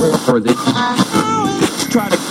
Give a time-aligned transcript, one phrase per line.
[0.00, 0.54] or they
[1.90, 2.27] try to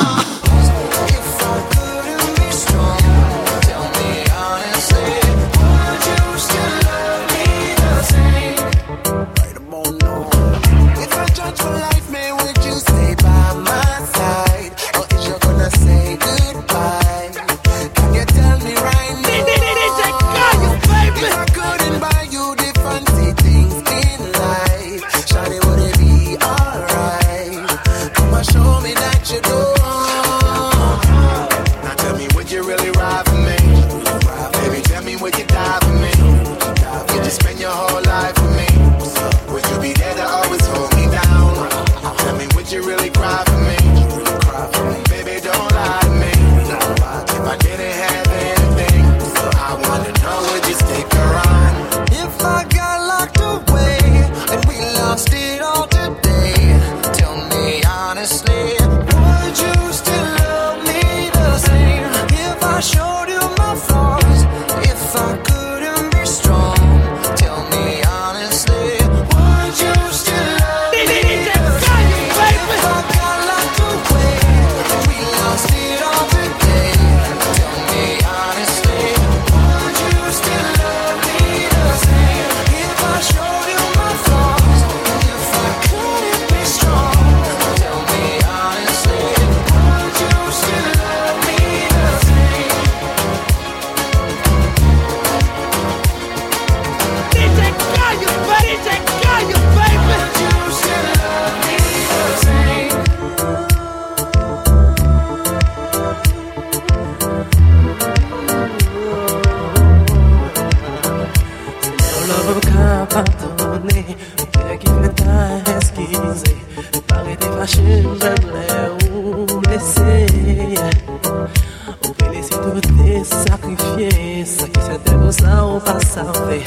[126.17, 126.63] savais,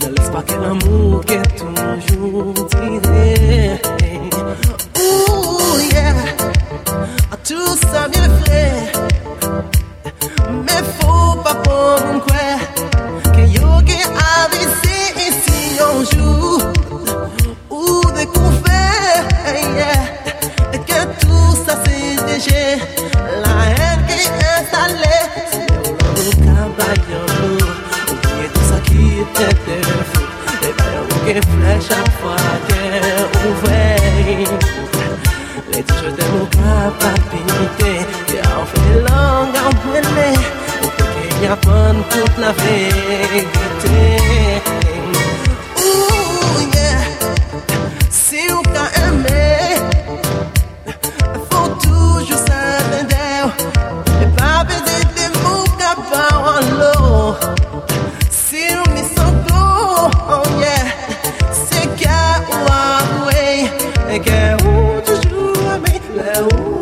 [0.00, 1.73] ne laisse pas qu'elle amour que tout
[41.94, 42.52] van tot la
[46.74, 47.04] yeah,
[48.10, 49.44] si ou ka eme,
[51.50, 51.62] fò
[56.80, 56.90] de.
[58.30, 58.66] Si
[60.28, 60.86] oh yeah,
[61.66, 61.80] se
[66.42, 66.73] ou.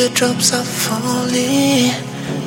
[0.00, 1.92] teardrops are falling,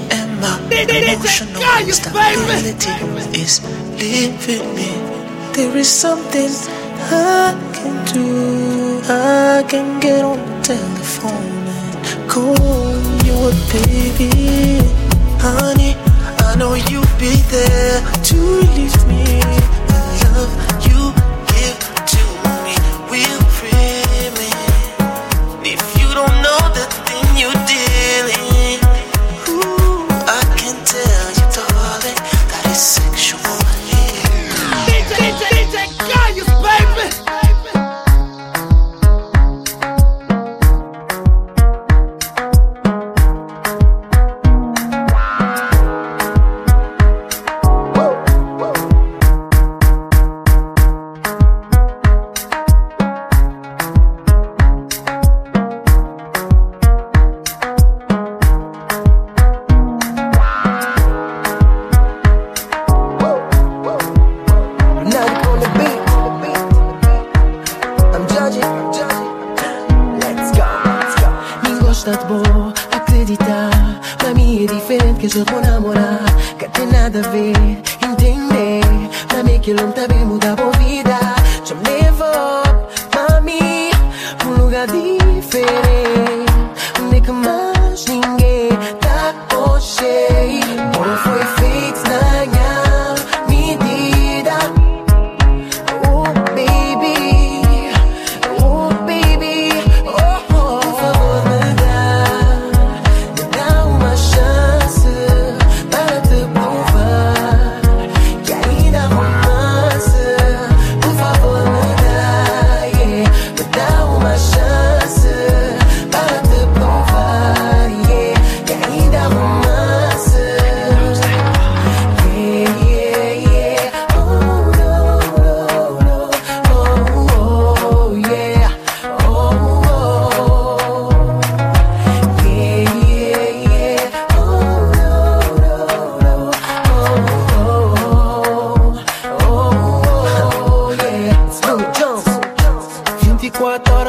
[0.10, 2.90] and my emotional instability
[3.40, 3.62] is
[4.00, 4.90] leaving me.
[5.54, 6.50] There is something
[7.12, 9.02] I can do.
[9.08, 12.96] I can get on the telephone and call
[13.28, 14.82] you a baby,
[15.38, 15.94] honey.
[16.48, 19.33] I know you'll be there to relieve me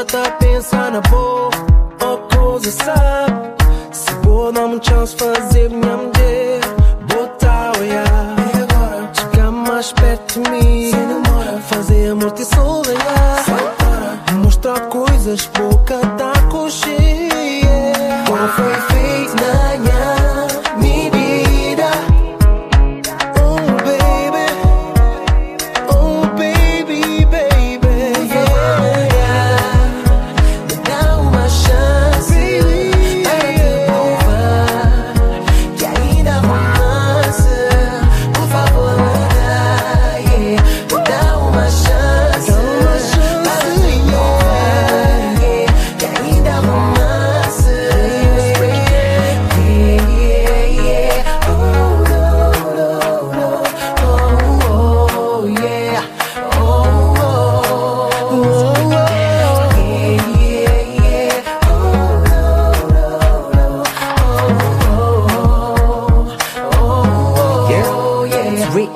[0.05, 1.54] tá pensando, pô.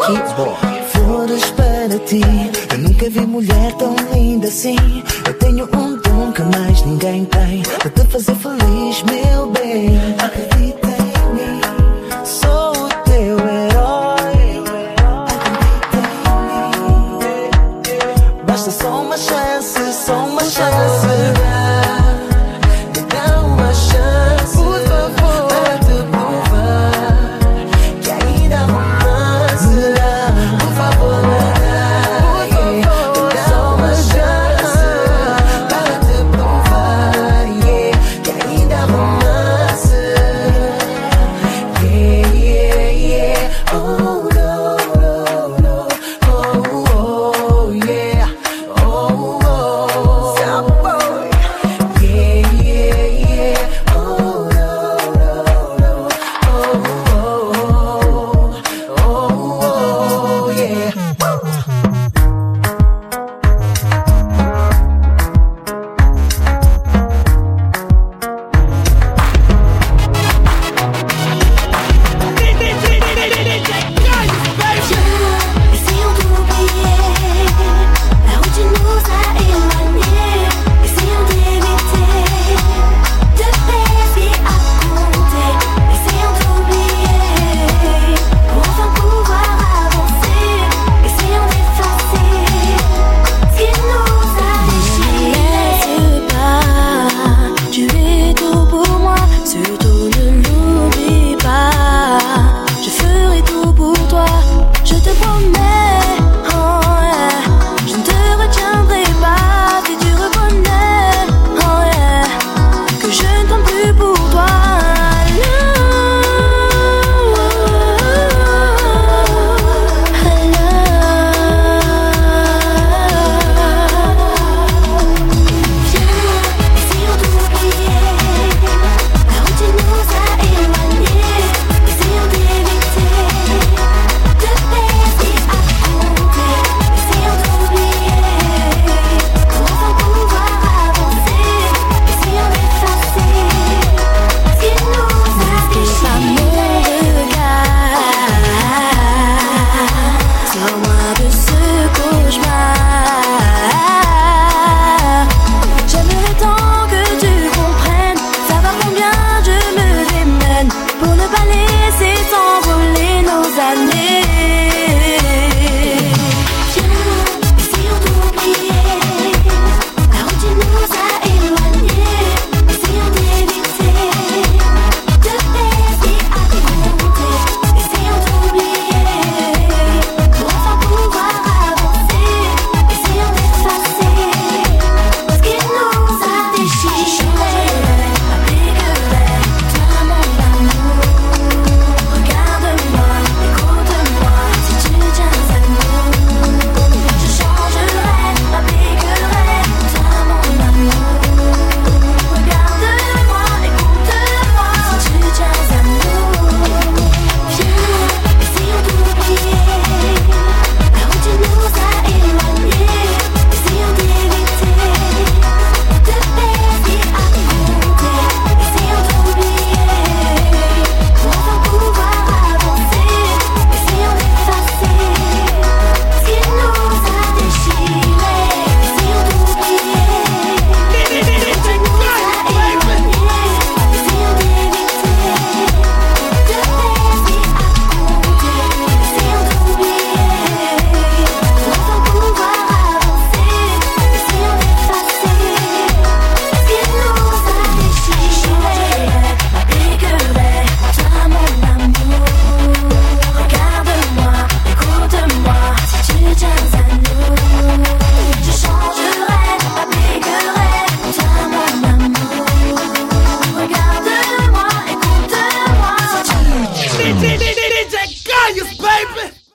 [0.08, 0.98] aqui.
[0.98, 2.20] Flores para ti.
[2.72, 4.76] Eu nunca vi mulher tão linda assim.
[5.26, 7.62] Eu tenho um dom que mais ninguém tem.
[7.62, 9.98] para te fazer feliz, meu bem.
[10.18, 10.77] Acredito.